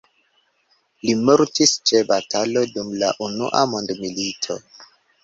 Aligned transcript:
Li 1.01 1.11
mortis 1.27 1.73
ĉe 1.89 2.01
batalo 2.11 2.63
dum 2.71 2.89
la 3.03 3.11
unua 3.27 3.63
mondmilito. 3.75 4.57